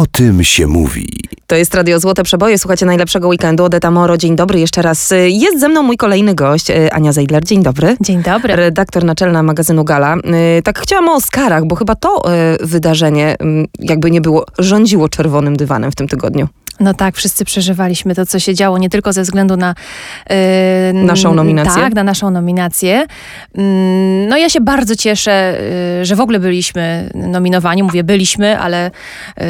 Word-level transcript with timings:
O 0.00 0.06
tym 0.06 0.44
się 0.44 0.66
mówi. 0.66 1.08
To 1.46 1.56
jest 1.56 1.74
Radio 1.74 2.00
Złote 2.00 2.22
Przeboje. 2.22 2.58
Słuchacie 2.58 2.86
najlepszego 2.86 3.28
weekendu. 3.28 3.64
Odeta 3.64 3.90
Moro, 3.90 4.16
dzień 4.16 4.36
dobry 4.36 4.60
jeszcze 4.60 4.82
raz. 4.82 5.14
Jest 5.26 5.60
ze 5.60 5.68
mną 5.68 5.82
mój 5.82 5.96
kolejny 5.96 6.34
gość, 6.34 6.70
y, 6.70 6.92
Ania 6.92 7.12
Zeidler. 7.12 7.44
Dzień 7.44 7.62
dobry. 7.62 7.96
Dzień 8.00 8.22
dobry. 8.22 8.56
Redaktor 8.56 9.04
naczelna 9.04 9.42
magazynu 9.42 9.84
Gala. 9.84 10.16
Y, 10.58 10.62
Tak 10.62 10.78
chciałam 10.78 11.08
o 11.08 11.14
Oscarach, 11.14 11.64
bo 11.64 11.76
chyba 11.76 11.94
to 11.94 12.22
y, 12.62 12.66
wydarzenie, 12.66 13.36
jakby 13.78 14.10
nie 14.10 14.20
było, 14.20 14.46
rządziło 14.58 15.08
czerwonym 15.08 15.56
dywanem 15.56 15.92
w 15.92 15.94
tym 15.94 16.08
tygodniu. 16.08 16.48
No 16.80 16.94
tak, 16.94 17.16
wszyscy 17.16 17.44
przeżywaliśmy 17.44 18.14
to, 18.14 18.26
co 18.26 18.38
się 18.38 18.54
działo, 18.54 18.78
nie 18.78 18.88
tylko 18.90 19.12
ze 19.12 19.22
względu 19.22 19.56
na 19.56 19.74
yy, 20.30 20.36
Naszą 20.92 21.34
nominację? 21.34 21.82
Tak, 21.82 21.94
na 21.94 22.04
naszą 22.04 22.30
nominację. 22.30 23.06
Mm, 23.54 24.28
No 24.28 24.36
ja 24.36 24.48
się 24.50 24.60
bardzo 24.60 24.96
cieszę, 24.96 25.58
yy, 25.98 26.04
że 26.04 26.16
w 26.16 26.20
ogóle 26.20 26.38
byliśmy 26.40 27.10
nominowani. 27.14 27.82
Mówię 27.82 28.04
byliśmy, 28.04 28.58
ale 28.58 28.90
yy, 29.36 29.44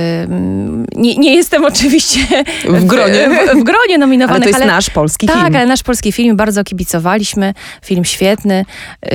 nie, 0.96 1.16
nie 1.16 1.36
jestem 1.36 1.64
oczywiście 1.64 2.20
W 2.68 2.84
gronie. 2.84 3.28
w, 3.28 3.60
w 3.60 3.64
gronie 3.64 3.98
nominowanych. 3.98 4.42
Ale 4.42 4.52
to 4.52 4.58
jest 4.58 4.72
nasz 4.72 4.90
polski 4.90 5.26
tak, 5.26 5.36
film. 5.36 5.56
ale 5.56 5.66
nasz 5.66 5.82
polski 5.82 6.12
film, 6.12 6.36
bardzo 6.36 6.64
kibicowaliśmy, 6.64 7.54
film 7.84 8.04
świetny 8.04 8.64
yy, 9.02 9.10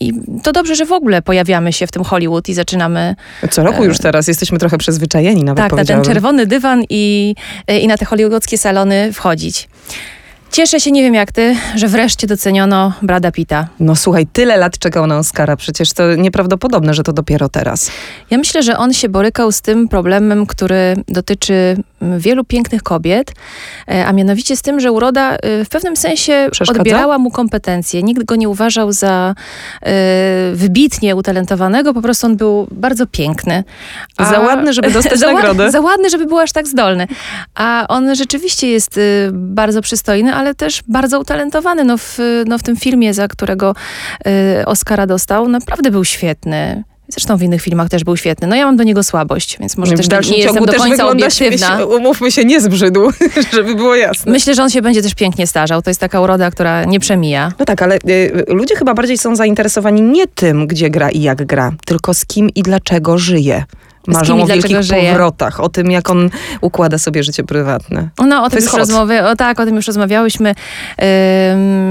i 0.00 0.12
to 0.42 0.52
dobrze, 0.52 0.76
że 0.76 0.86
w 0.86 0.92
ogóle 0.92 1.22
pojawiamy 1.22 1.72
się 1.72 1.86
w 1.86 1.90
tym 1.92 2.04
Hollywood 2.04 2.48
i 2.48 2.54
zaczynamy 2.54 3.14
Co 3.50 3.62
roku 3.62 3.84
już 3.84 3.98
teraz 3.98 4.28
jesteśmy 4.28 4.58
trochę 4.58 4.78
przyzwyczajeni 4.78 5.44
nawet 5.44 5.64
tak, 5.64 5.72
na 5.72 5.84
ten 5.84 6.02
czerwony 6.02 6.46
dywan 6.46 6.82
i, 6.90 7.34
i 7.68 7.86
na 7.86 7.98
te 7.98 8.04
hollywoodzkie 8.04 8.58
salony 8.58 9.12
wchodzić. 9.12 9.68
Cieszę 10.52 10.80
się, 10.80 10.90
nie 10.90 11.02
wiem 11.02 11.14
jak 11.14 11.32
ty, 11.32 11.56
że 11.76 11.88
wreszcie 11.88 12.26
doceniono 12.26 12.92
Brada 13.02 13.32
Pitta. 13.32 13.68
No 13.80 13.96
słuchaj, 13.96 14.26
tyle 14.26 14.56
lat 14.56 14.78
czekał 14.78 15.06
na 15.06 15.18
Oscara, 15.18 15.56
przecież 15.56 15.92
to 15.92 16.14
nieprawdopodobne, 16.14 16.94
że 16.94 17.02
to 17.02 17.12
dopiero 17.12 17.48
teraz. 17.48 17.90
Ja 18.30 18.38
myślę, 18.38 18.62
że 18.62 18.78
on 18.78 18.92
się 18.92 19.08
borykał 19.08 19.52
z 19.52 19.60
tym 19.60 19.88
problemem, 19.88 20.46
który 20.46 20.96
dotyczy 21.08 21.76
mm, 22.02 22.20
wielu 22.20 22.44
pięknych 22.44 22.82
kobiet, 22.82 23.32
e, 23.88 24.06
a 24.06 24.12
mianowicie 24.12 24.56
z 24.56 24.62
tym, 24.62 24.80
że 24.80 24.92
uroda 24.92 25.36
e, 25.36 25.64
w 25.64 25.68
pewnym 25.68 25.96
sensie 25.96 26.48
odbierała 26.68 27.18
mu 27.18 27.30
kompetencje. 27.30 28.02
Nikt 28.02 28.24
go 28.24 28.36
nie 28.36 28.48
uważał 28.48 28.92
za 28.92 29.34
e, 29.82 29.92
wybitnie 30.54 31.16
utalentowanego, 31.16 31.94
po 31.94 32.02
prostu 32.02 32.26
on 32.26 32.36
był 32.36 32.66
bardzo 32.70 33.06
piękny. 33.06 33.64
Za 34.18 34.40
ładny, 34.40 34.72
żeby 34.72 34.90
dostać 34.90 35.18
za, 35.20 35.32
nagrodę. 35.32 35.70
Za 35.70 35.80
ładny, 35.80 36.10
żeby 36.10 36.26
był 36.26 36.38
aż 36.38 36.52
tak 36.52 36.66
zdolny. 36.66 37.06
A 37.54 37.84
on 37.88 38.14
rzeczywiście 38.14 38.68
jest 38.68 39.00
bardzo 39.32 39.82
przystojny, 39.82 40.39
ale 40.40 40.54
też 40.54 40.82
bardzo 40.88 41.20
utalentowany. 41.20 41.84
No 41.84 41.98
w, 41.98 42.18
no 42.46 42.58
w 42.58 42.62
tym 42.62 42.76
filmie, 42.76 43.14
za 43.14 43.28
którego 43.28 43.74
y, 44.60 44.66
Oscara 44.66 45.06
dostał, 45.06 45.48
naprawdę 45.48 45.90
był 45.90 46.04
świetny. 46.04 46.84
Zresztą 47.08 47.36
w 47.36 47.42
innych 47.42 47.62
filmach 47.62 47.88
też 47.88 48.04
był 48.04 48.16
świetny. 48.16 48.48
No 48.48 48.56
ja 48.56 48.64
mam 48.64 48.76
do 48.76 48.84
niego 48.84 49.02
słabość, 49.02 49.58
więc 49.60 49.76
może 49.76 49.94
też 49.94 50.06
w 50.06 50.08
dalszym 50.08 50.32
nie 50.32 50.38
jestem 50.38 50.64
do 50.64 50.72
też 50.72 50.82
końca 50.82 51.08
obiektywna. 51.08 51.78
Się, 51.78 51.86
umówmy 51.86 52.32
się, 52.32 52.44
nie 52.44 52.60
zbrzydł, 52.60 53.10
żeby 53.56 53.74
było 53.74 53.94
jasne. 53.94 54.32
Myślę, 54.32 54.54
że 54.54 54.62
on 54.62 54.70
się 54.70 54.82
będzie 54.82 55.02
też 55.02 55.14
pięknie 55.14 55.46
starzał. 55.46 55.82
To 55.82 55.90
jest 55.90 56.00
taka 56.00 56.20
uroda, 56.20 56.50
która 56.50 56.84
nie 56.84 57.00
przemija. 57.00 57.52
No 57.58 57.64
tak, 57.64 57.82
ale 57.82 57.96
y, 57.96 58.44
ludzie 58.48 58.76
chyba 58.76 58.94
bardziej 58.94 59.18
są 59.18 59.36
zainteresowani 59.36 60.02
nie 60.02 60.26
tym, 60.26 60.66
gdzie 60.66 60.90
gra 60.90 61.10
i 61.10 61.22
jak 61.22 61.46
gra, 61.46 61.72
tylko 61.86 62.14
z 62.14 62.26
kim 62.26 62.50
i 62.54 62.62
dlaczego 62.62 63.18
żyje. 63.18 63.64
Marzą 64.06 64.42
o 64.42 64.46
wielkich 64.46 64.82
żyje. 64.82 65.10
powrotach, 65.10 65.60
o 65.60 65.68
tym, 65.68 65.90
jak 65.90 66.10
on 66.10 66.30
układa 66.60 66.98
sobie 66.98 67.22
życie 67.22 67.44
prywatne. 67.44 68.08
No, 68.26 68.40
o 68.42 68.44
To 68.44 68.50
tym 68.50 68.60
już 68.62 68.70
hot. 68.70 68.78
rozmowy, 68.80 69.22
o 69.22 69.36
tak, 69.36 69.60
o 69.60 69.64
tym 69.66 69.76
już 69.76 69.86
rozmawiałyśmy. 69.86 70.54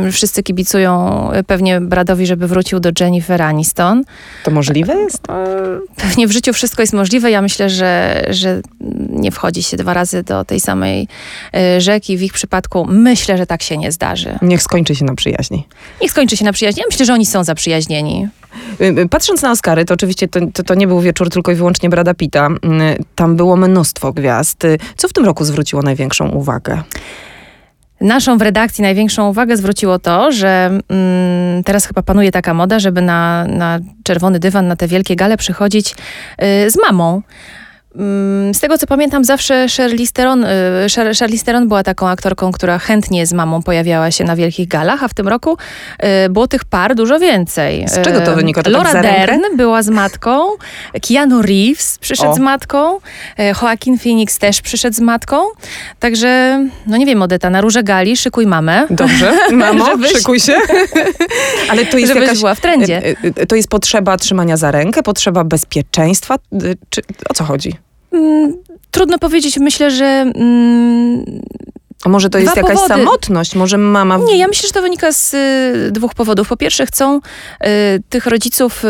Ym, 0.04 0.12
wszyscy 0.12 0.44
kibicują 0.44 1.30
pewnie 1.48 1.82
Bradowi, 1.82 2.26
żeby 2.26 2.48
wrócił 2.48 2.80
do 2.80 2.90
Jennifer 3.00 3.42
Aniston. 3.42 4.04
To 4.44 4.52
możliwe 4.52 4.96
jest? 4.96 5.22
Pewnie 5.96 6.28
w 6.28 6.32
życiu 6.32 6.54
wszystko 6.54 6.84
jest 6.84 6.94
możliwe. 6.94 7.32
Ja 7.32 7.42
myślę, 7.42 7.70
że, 7.70 8.23
że 8.30 8.62
nie 9.10 9.32
wchodzi 9.32 9.64
się 9.64 9.78
dwa 9.78 9.94
razy 9.94 10.23
do 10.23 10.46
tej 10.46 10.60
samej 10.60 11.08
y, 11.78 11.82
rzeki. 11.82 12.18
W 12.18 12.22
ich 12.22 12.34
przypadku 12.34 12.86
myślę, 12.90 13.38
że 13.38 13.46
tak 13.46 13.64
się 13.64 13.78
nie 13.78 13.92
zdarzy. 13.92 14.40
Niech 14.42 14.64
skończy 14.64 14.96
się 14.96 15.06
na 15.06 15.16
przyjaźni. 15.16 15.68
Niech 16.02 16.12
skończy 16.12 16.38
się 16.38 16.46
na 16.46 16.54
przyjaźni. 16.54 16.80
Ja 16.80 16.86
myślę, 16.92 17.06
że 17.06 17.14
oni 17.14 17.26
są 17.26 17.44
zaprzyjaźnieni. 17.44 18.28
Y, 18.82 18.86
y, 18.86 19.10
Patrząc 19.10 19.42
na 19.42 19.52
Oscary, 19.52 19.86
to 19.86 19.93
oczywiście 19.93 20.27
to, 20.27 20.39
to, 20.54 20.64
to 20.64 20.76
nie 20.76 20.87
był 20.87 21.02
wieczór 21.02 21.30
tylko 21.30 21.52
i 21.52 21.55
wyłącznie 21.55 21.89
Brada 21.89 22.14
Pitta. 22.14 22.48
Y, 22.48 23.04
Tam 23.15 23.36
było 23.36 23.55
mnóstwo 23.55 24.14
gwiazd. 24.14 24.65
Y, 24.65 24.77
Co 24.98 25.08
w 25.08 25.14
tym 25.14 25.26
roku 25.26 25.45
zwróciło 25.45 25.82
największą 25.82 26.30
uwagę? 26.30 26.82
Naszą 28.02 28.38
w 28.38 28.42
redakcji 28.42 28.82
największą 28.82 29.30
uwagę 29.30 29.58
zwróciło 29.58 29.99
to, 29.99 30.32
że 30.32 30.80
mm, 30.89 31.64
teraz 31.64 31.86
chyba 31.86 32.02
panuje 32.02 32.32
taka 32.32 32.54
moda, 32.54 32.80
żeby 32.80 33.02
na, 33.02 33.45
na 33.45 33.80
czerwony 34.04 34.39
dywan, 34.39 34.67
na 34.67 34.76
te 34.76 34.88
wielkie 34.88 35.15
gale 35.15 35.38
przychodzić 35.38 35.92
y, 35.92 36.71
z 36.71 36.77
mamą. 36.82 37.21
Mm, 37.95 38.54
Z 38.54 38.60
tego 38.60 38.77
co 38.77 38.88
pamiętam, 38.88 39.23
zawsze 39.26 39.66
Charlize 39.77 40.14
Theron, 40.14 40.44
y, 40.44 40.48
Charlize 41.20 41.45
Theron 41.45 41.67
była 41.67 41.83
taką 41.83 42.08
aktorką, 42.10 42.52
która 42.52 42.80
chętnie 42.80 43.26
z 43.27 43.33
mamą 43.33 43.61
pojawiała 43.64 44.11
się 44.11 44.23
na 44.23 44.36
wielkich 44.36 44.67
galach, 44.67 45.04
a 45.04 45.08
w 45.08 45.14
tym 45.14 45.27
roku 45.27 45.58
y, 46.26 46.30
było 46.30 46.48
tych 46.48 46.66
par 46.66 46.95
dużo 46.95 47.20
więcej. 47.20 47.88
Z 47.88 48.02
czego 48.02 48.22
to 48.22 48.32
Y, 48.32 48.36
wynika? 48.36 48.64
To 48.64 48.72
tak 48.72 48.73
Laura 48.73 49.02
rękę? 49.02 49.17
Dern 49.20 49.42
była 49.58 49.83
z 49.83 49.89
matką, 49.89 50.42
Keanu 51.08 51.42
Reeves 51.42 51.98
przyszedł 51.98 52.30
O. 52.32 52.36
z 52.36 52.39
matką, 52.39 53.00
Joaquin 53.61 53.98
Phoenix 54.00 54.38
też 54.39 54.61
przyszedł 54.61 54.95
z 54.95 55.00
matką, 55.00 55.38
także 56.00 56.66
no 56.88 56.98
nie 56.98 57.06
wiem, 57.06 57.21
Odeta, 57.21 57.50
na 57.50 57.61
róże 57.61 57.83
gali 57.83 58.17
szykuj 58.17 58.48
mamę. 58.48 58.88
Dobrze, 58.89 59.33
mamo, 59.52 59.86
Żebyś- 59.86 60.11
szykuj 60.11 60.39
się. 60.39 60.58
Ale 61.71 61.86
to 61.86 61.98
jest 61.98 62.16
jakaś... 62.16 62.39
była 62.39 62.56
w 62.56 62.61
trendzie. 62.61 63.02
To 63.48 63.56
jest 63.56 63.70
potrzeba 63.70 64.17
trzymania 64.17 64.58
za 64.58 64.71
rękę, 64.71 65.04
potrzeba 65.04 65.44
bezpieczeństwa? 65.44 66.36
Czy, 66.89 67.02
o 67.30 67.33
co 67.33 67.44
chodzi? 67.44 67.79
Mm, 68.14 68.53
Trudno 68.92 69.20
powiedzieć, 69.20 69.58
myślę, 69.58 69.92
że 69.92 70.05
mm, 70.05 71.25
A 72.05 72.09
może 72.09 72.30
to 72.30 72.37
jest 72.37 72.55
jakaś 72.55 72.73
powody. 72.73 72.87
samotność? 72.93 73.55
Może 73.55 73.77
mama... 73.77 74.17
w- 74.20 74.23
Nie, 74.25 74.37
ja 74.37 74.47
myślę, 74.47 74.67
że 74.67 74.73
to 74.73 74.81
wynika 74.81 75.11
z 75.11 75.33
y, 75.33 75.92
dwóch 75.92 76.14
powodów. 76.14 76.47
Po 76.49 76.58
pierwsze, 76.58 76.86
chcą 76.86 77.17
y, 77.17 77.70
tych 78.09 78.25
rodziców 78.25 78.86
y, 78.86 78.87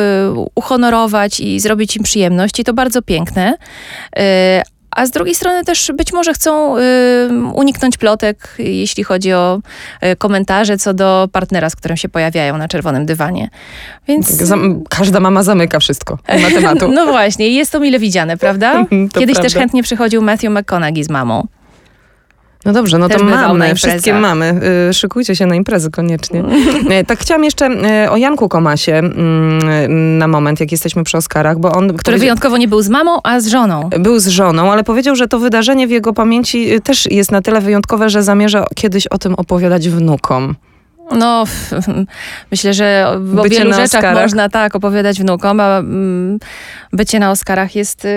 uhonorować 0.55 1.39
i 1.39 1.59
zrobić 1.59 1.97
im 1.97 2.03
przyjemność, 2.03 2.59
i 2.59 2.63
to 2.63 2.73
bardzo 2.73 3.01
piękne. 3.01 3.57
A 4.91 5.05
z 5.05 5.11
drugiej 5.11 5.35
strony 5.35 5.63
też 5.63 5.91
być 5.95 6.13
może 6.13 6.33
chcą 6.33 6.77
y, 6.77 6.81
uniknąć 7.53 7.97
plotek, 7.97 8.55
jeśli 8.59 9.03
chodzi 9.03 9.33
o 9.33 9.59
y, 10.03 10.15
komentarze 10.15 10.77
co 10.77 10.93
do 10.93 11.29
partnera, 11.31 11.69
z 11.69 11.75
którym 11.75 11.97
się 11.97 12.09
pojawiają 12.09 12.57
na 12.57 12.67
czerwonym 12.67 13.05
dywanie. 13.05 13.49
Więc. 14.07 14.27
Zam- 14.29 14.83
każda 14.89 15.19
mama 15.19 15.43
zamyka 15.43 15.79
wszystko. 15.79 16.17
Ma 16.41 16.49
tematu. 16.49 16.91
No 16.91 17.05
właśnie, 17.05 17.49
jest 17.49 17.71
to 17.71 17.79
mile 17.79 17.99
widziane, 17.99 18.37
prawda? 18.37 18.85
Kiedyś 19.19 19.35
też 19.35 19.35
prawda. 19.35 19.59
chętnie 19.59 19.83
przychodził 19.83 20.21
Matthew 20.21 20.51
McConaughey 20.51 21.03
z 21.03 21.09
mamą. 21.09 21.47
No 22.65 22.73
dobrze, 22.73 22.97
no 22.97 23.07
Też 23.07 23.17
to 23.17 23.23
mamy, 23.23 23.75
wszystkie 23.75 24.13
mamy. 24.13 24.59
Y, 24.89 24.93
Szykujcie 24.93 25.35
się 25.35 25.45
na 25.45 25.55
imprezy 25.55 25.91
koniecznie. 25.91 26.43
E, 26.89 27.03
tak 27.09 27.19
chciałam 27.19 27.43
jeszcze 27.43 27.69
y, 28.05 28.09
o 28.11 28.17
Janku 28.17 28.49
Komasie 28.49 28.95
mm, 28.95 30.17
na 30.17 30.27
moment, 30.27 30.59
jak 30.59 30.71
jesteśmy 30.71 31.03
przy 31.03 31.17
Oscarach, 31.17 31.59
bo 31.59 31.71
on... 31.71 31.87
Który 31.87 31.97
powiedział- 32.03 32.19
wyjątkowo 32.19 32.57
nie 32.57 32.67
był 32.67 32.81
z 32.81 32.89
mamą, 32.89 33.19
a 33.23 33.39
z 33.39 33.47
żoną. 33.47 33.89
Był 33.99 34.19
z 34.19 34.27
żoną, 34.27 34.71
ale 34.71 34.83
powiedział, 34.83 35.15
że 35.15 35.27
to 35.27 35.39
wydarzenie 35.39 35.87
w 35.87 35.91
jego 35.91 36.13
pamięci 36.13 36.73
y, 36.73 36.81
też 36.81 37.11
jest 37.11 37.31
na 37.31 37.41
tyle 37.41 37.61
wyjątkowe, 37.61 38.09
że 38.09 38.23
zamierza 38.23 38.65
kiedyś 38.75 39.07
o 39.07 39.17
tym 39.17 39.35
opowiadać 39.35 39.89
wnukom. 39.89 40.55
No, 41.11 41.43
myślę, 42.51 42.73
że 42.73 43.05
o 43.07 43.19
Bycie 43.19 43.49
wielu 43.49 43.71
rzeczach 43.71 43.85
Oscarach. 43.85 44.23
można 44.23 44.49
tak 44.49 44.75
opowiadać 44.75 45.19
wnukom, 45.19 45.59
a 45.59 45.77
mm, 45.79 46.39
bycie 46.93 47.19
na 47.19 47.31
Oscarach 47.31 47.75
jest 47.75 48.05
y, 48.05 48.09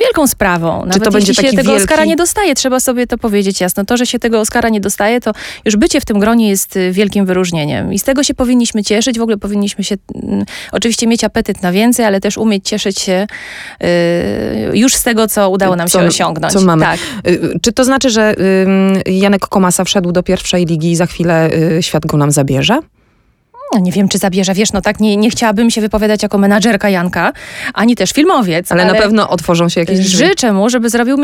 wielką 0.00 0.26
sprawą. 0.26 0.84
Nawet 0.86 1.04
to 1.04 1.10
będzie 1.10 1.30
jeśli 1.30 1.44
się 1.50 1.56
tego 1.56 1.72
wielki- 1.72 1.82
Oscara 1.82 2.04
nie 2.04 2.16
dostaje, 2.16 2.54
trzeba 2.54 2.80
sobie 2.80 3.06
to 3.06 3.18
powiedzieć 3.18 3.60
jasno. 3.60 3.84
To, 3.84 3.96
że 3.96 4.06
się 4.06 4.18
tego 4.18 4.40
Oscara 4.40 4.68
nie 4.68 4.80
dostaje, 4.80 5.20
to 5.20 5.32
już 5.64 5.76
bycie 5.76 6.00
w 6.00 6.04
tym 6.04 6.18
gronie 6.18 6.48
jest 6.48 6.76
y, 6.76 6.92
wielkim 6.92 7.26
wyróżnieniem. 7.26 7.92
I 7.92 7.98
z 7.98 8.02
tego 8.02 8.22
się 8.24 8.34
powinniśmy 8.34 8.82
cieszyć. 8.82 9.18
W 9.18 9.22
ogóle 9.22 9.36
powinniśmy 9.36 9.84
się 9.84 9.96
mm, 10.14 10.44
oczywiście 10.72 11.06
mieć 11.06 11.24
apetyt 11.24 11.62
na 11.62 11.72
więcej, 11.72 12.06
ale 12.06 12.20
też 12.20 12.38
umieć 12.38 12.68
cieszyć 12.68 12.98
się 13.00 13.26
y, 13.82 13.86
już 14.78 14.94
z 14.94 15.02
tego, 15.02 15.28
co 15.28 15.50
udało 15.50 15.76
nam 15.76 15.88
Co- 15.88 16.00
się 16.00 16.06
osiągnąć. 16.06 16.52
co 16.52 16.60
mamy. 16.60 16.82
Tak. 16.84 16.98
Y, 17.26 17.58
Czy 17.62 17.72
to 17.72 17.84
znaczy, 17.84 18.10
że 18.10 18.34
ym, 18.66 18.98
Janek 19.06 19.46
Komasa 19.46 19.84
wszedł 19.84 20.12
do 20.12 20.22
pierwszej 20.22 20.66
ligi 20.66 20.90
i 20.90 20.96
za 20.96 21.06
chwilę 21.06 21.50
y, 21.78 21.82
świat 21.82 22.06
go 22.06 22.16
nam 22.16 22.30
zabierze? 22.30 22.78
No, 23.74 23.80
nie 23.80 23.92
wiem, 23.92 24.08
czy 24.08 24.18
zabierze. 24.18 24.54
Wiesz, 24.54 24.72
no 24.72 24.80
tak, 24.80 25.00
nie, 25.00 25.16
nie 25.16 25.30
chciałabym 25.30 25.70
się 25.70 25.80
wypowiadać 25.80 26.22
jako 26.22 26.38
menadżerka 26.38 26.88
Janka, 26.90 27.32
ani 27.74 27.96
też 27.96 28.10
filmowiec. 28.12 28.72
Ale, 28.72 28.84
na 28.84 28.94
pewno 28.94 29.28
otworzą 29.28 29.68
się 29.68 29.80
jakieś 29.80 29.98
drzwi. 29.98 30.26
Życzę 30.26 30.52
mu, 30.52 30.70
żeby 30.70 30.90
zrobił 30.90 31.16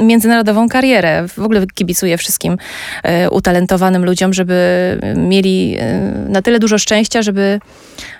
międzynarodową 0.00 0.68
karierę. 0.68 1.28
W 1.28 1.38
ogóle 1.38 1.66
kibicuję 1.74 2.18
wszystkim 2.18 2.56
e, 3.02 3.30
utalentowanym 3.30 4.04
ludziom, 4.04 4.34
żeby 4.34 4.58
mieli 5.16 5.76
e, 5.78 6.00
na 6.28 6.42
tyle 6.42 6.58
dużo 6.58 6.78
szczęścia, 6.78 7.22
żeby 7.22 7.60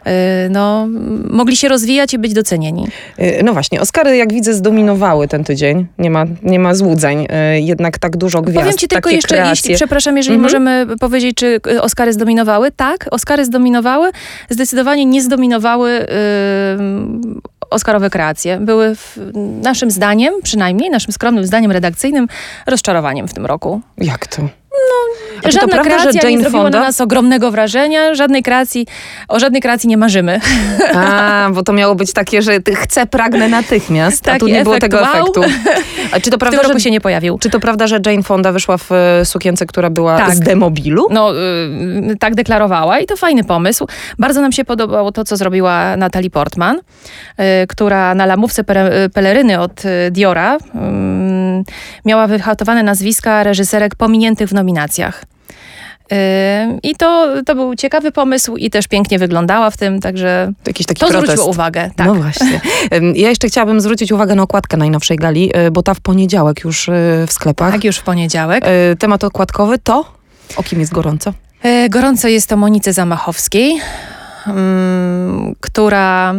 e, 0.07 0.49
no, 0.51 0.87
mogli 1.31 1.57
się 1.57 1.69
rozwijać 1.69 2.15
i 2.15 2.19
być 2.19 2.33
docenieni. 2.35 2.87
Y, 3.19 3.41
No 3.45 3.53
właśnie, 3.53 3.81
Oscary, 3.81 4.17
jak 4.17 4.33
widzę, 4.33 4.55
zdominowały 4.55 5.29
ten 5.29 5.45
tydzień. 5.45 5.87
Nie 5.99 6.11
ma, 6.11 6.25
nie 6.43 6.59
ma 6.59 6.75
złudzeń. 6.75 7.27
Y, 7.57 7.61
Jednak 7.61 7.99
tak 7.99 8.17
dużo 8.17 8.43
gwiazd, 8.43 8.59
Powiem 8.65 8.79
ci 8.79 8.89
tylko 8.89 9.11
jeszcze, 9.11 9.29
kreacje. 9.29 9.51
jeśli, 9.51 9.75
przepraszam, 9.75 10.17
jeżeli 10.17 10.37
Mhm. 10.37 10.43
możemy 10.43 10.97
powiedzieć, 11.01 11.37
czy 11.37 11.61
Oscary 11.81 12.13
zdominowały. 12.13 12.71
Tak, 12.71 13.07
Oscary 13.11 13.38
zdominowały. 13.45 14.11
Zdecydowanie 14.51 15.05
nie 15.05 15.23
zdominowały 15.23 16.07
ym, 16.79 17.41
Oscarowe 17.71 18.11
kreacje 18.11 18.61
były 18.61 18.95
w, 18.95 19.19
naszym 19.63 19.91
zdaniem, 19.91 20.35
przynajmniej 20.43 20.91
naszym 20.91 21.13
skromnym 21.13 21.47
zdaniem 21.47 21.73
redakcyjnym, 21.73 22.29
rozczarowaniem 22.67 23.29
w 23.29 23.35
tym 23.35 23.47
roku. 23.47 23.81
Jak 23.99 24.27
to? 24.27 24.49
A 25.45 25.51
Żadna 25.51 25.61
to 25.61 25.69
prawda, 25.69 25.91
kreacja 25.91 26.13
że 26.13 26.19
Jane 26.19 26.31
nie 26.31 26.41
zrobiła 26.41 26.63
Fonda? 26.63 26.79
na 26.79 26.87
nas 26.87 27.01
ogromnego 27.01 27.51
wrażenia, 27.51 28.15
żadnej 28.15 28.43
kreacji, 28.43 28.87
o 29.29 29.41
żadnej 29.41 29.63
kreacji 29.63 29.89
nie 29.89 29.97
marzymy. 29.97 30.41
A, 30.95 31.49
bo 31.55 31.63
to 31.63 31.73
miało 31.73 31.95
być 31.95 32.13
takie, 32.13 32.43
że 32.43 32.53
chcę, 32.77 33.07
pragnę 33.07 33.49
natychmiast, 33.49 34.25
Taki 34.25 34.37
a 34.37 34.39
tu 34.39 34.49
nie 34.49 34.63
było 34.63 34.79
tego 34.79 34.97
wow. 34.97 35.07
efektu. 35.07 35.43
A 36.13 36.21
czy 36.21 36.31
to 36.31 36.39
prawda, 36.39 36.63
że, 36.73 36.81
się 36.81 36.91
nie 36.91 37.01
pojawił. 37.01 37.39
Czy 37.39 37.51
to 37.51 37.61
prawda, 37.61 37.87
że 37.87 38.01
Jane 38.07 38.23
Fonda 38.23 38.53
wyszła 38.53 38.77
w 38.77 38.93
e, 38.93 39.25
sukience, 39.25 39.67
która 39.67 39.91
była 39.91 40.19
tak. 40.19 40.35
z 40.35 40.41
demobilu? 40.41 41.07
No, 41.11 41.33
y, 41.35 42.17
tak 42.21 42.35
deklarowała 42.35 42.99
i 42.99 43.07
to 43.07 43.17
fajny 43.17 43.45
pomysł. 43.45 43.87
Bardzo 44.19 44.41
nam 44.41 44.53
się 44.53 44.65
podobało 44.65 45.13
to, 45.13 45.25
co 45.25 45.37
zrobiła 45.37 45.97
Natalie 45.97 46.31
Portman, 46.31 46.77
y, 46.77 47.67
która 47.69 48.15
na 48.15 48.27
lamówce 48.27 48.65
peleryny 49.15 49.61
od 49.61 49.85
y, 49.85 50.11
Diora 50.11 50.59
miała 52.05 52.27
wyhałtowane 52.27 52.83
nazwiska 52.83 53.43
reżyserek 53.43 53.95
pominiętych 53.95 54.49
w 54.49 54.55
nominacjach. 54.55 55.25
I 56.83 56.97
to, 56.97 57.29
to 57.47 57.55
był 57.55 57.75
ciekawy 57.75 58.13
pomysł 58.13 58.57
i 58.57 58.71
też 58.71 58.89
pięknie 58.89 59.19
wyglądała 59.19 59.71
w 59.71 59.77
tym, 59.77 60.01
także 60.01 60.53
to, 60.65 60.71
jakiś 60.71 60.87
taki 60.87 61.01
to 61.01 61.07
protest. 61.07 61.27
zwróciło 61.27 61.51
uwagę. 61.51 61.91
Tak. 61.97 62.07
No 62.07 62.15
właśnie. 62.15 62.61
Ja 63.15 63.29
jeszcze 63.29 63.49
chciałabym 63.49 63.81
zwrócić 63.81 64.13
uwagę 64.13 64.35
na 64.35 64.43
okładkę 64.43 64.77
najnowszej 64.77 65.17
gali, 65.17 65.57
y, 65.67 65.71
bo 65.71 65.83
ta 65.83 65.95
w 65.95 66.01
poniedziałek 66.01 66.65
już 66.65 66.89
y, 66.89 66.93
w 67.27 67.33
sklepach. 67.33 67.73
Tak, 67.73 67.85
już 67.85 67.97
w 67.97 68.03
poniedziałek. 68.03 68.65
Y, 68.93 68.97
temat 68.97 69.25
okładkowy 69.25 69.79
to? 69.79 70.05
O 70.57 70.63
kim 70.63 70.81
jest 70.81 70.93
gorąco? 70.93 71.33
Gorąco 71.91 72.29
jest 72.29 72.53
o 72.53 72.57
Monice 72.57 72.93
Zamachowskiej, 72.93 73.81
mm, 74.47 75.55
która 75.61 76.35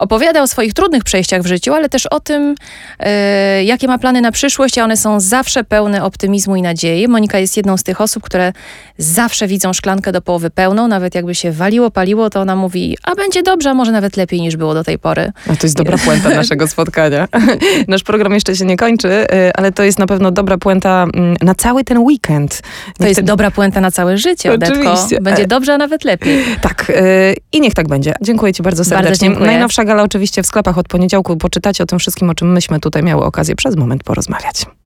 opowiada 0.00 0.42
o 0.42 0.46
swoich 0.46 0.74
trudnych 0.74 1.04
przejściach 1.04 1.42
w 1.42 1.46
życiu, 1.46 1.74
ale 1.74 1.88
też 1.88 2.06
o 2.06 2.20
tym, 2.20 2.54
e, 2.98 3.64
jakie 3.64 3.88
ma 3.88 3.98
plany 3.98 4.20
na 4.20 4.32
przyszłość, 4.32 4.78
a 4.78 4.84
one 4.84 4.96
są 4.96 5.20
zawsze 5.20 5.64
pełne 5.64 6.04
optymizmu 6.04 6.56
i 6.56 6.62
nadziei. 6.62 7.08
Monika 7.08 7.38
jest 7.38 7.56
jedną 7.56 7.76
z 7.76 7.82
tych 7.82 8.00
osób, 8.00 8.22
które 8.22 8.52
zawsze 8.98 9.46
widzą 9.46 9.72
szklankę 9.72 10.12
do 10.12 10.22
połowy 10.22 10.50
pełną, 10.50 10.88
nawet 10.88 11.14
jakby 11.14 11.34
się 11.34 11.52
waliło, 11.52 11.90
paliło, 11.90 12.30
to 12.30 12.40
ona 12.40 12.56
mówi, 12.56 12.96
a 13.02 13.14
będzie 13.14 13.42
dobrze, 13.42 13.70
a 13.70 13.74
może 13.74 13.92
nawet 13.92 14.16
lepiej 14.16 14.40
niż 14.40 14.56
było 14.56 14.74
do 14.74 14.84
tej 14.84 14.98
pory. 14.98 15.32
A 15.52 15.56
to 15.56 15.66
jest 15.66 15.76
dobra 15.76 15.98
puenta 15.98 16.30
naszego 16.42 16.68
spotkania. 16.68 17.28
Nasz 17.88 18.02
program 18.02 18.34
jeszcze 18.34 18.56
się 18.56 18.64
nie 18.64 18.76
kończy, 18.76 19.08
e, 19.08 19.56
ale 19.56 19.72
to 19.72 19.82
jest 19.82 19.98
na 19.98 20.06
pewno 20.06 20.30
dobra 20.30 20.58
puenta 20.58 21.06
mm, 21.14 21.36
na 21.42 21.54
cały 21.54 21.84
ten 21.84 21.98
weekend. 21.98 22.62
To 22.98 23.06
jest 23.06 23.16
ten... 23.16 23.24
dobra 23.24 23.50
puenta 23.50 23.80
na 23.80 23.90
całe 23.90 24.18
życie, 24.18 24.52
Odetko. 24.52 24.92
Oczywiście. 24.92 25.20
Będzie 25.20 25.46
dobrze, 25.46 25.74
a 25.74 25.78
nawet 25.78 26.04
lepiej. 26.04 26.44
Tak. 26.60 26.92
E, 26.96 27.34
I 27.52 27.60
niech 27.60 27.74
tak 27.74 27.88
będzie. 27.88 28.14
Dziękuję 28.20 28.52
Ci 28.52 28.62
bardzo 28.62 28.84
serdecznie. 28.84 29.08
Bardzo 29.08 29.24
dziękuję. 29.24 29.46
Najnowsza 29.46 29.84
gala 29.90 30.02
oczywiście 30.02 30.42
w 30.42 30.46
sklepach 30.46 30.78
od 30.78 30.88
poniedziałku. 30.88 31.36
Poczytacie 31.36 31.84
o 31.84 31.86
tym 31.86 31.98
wszystkim, 31.98 32.30
o 32.30 32.34
czym 32.34 32.52
myśmy 32.52 32.80
tutaj 32.80 33.02
miały 33.02 33.24
okazję 33.24 33.56
przez 33.56 33.76
moment 33.76 34.04
porozmawiać. 34.04 34.66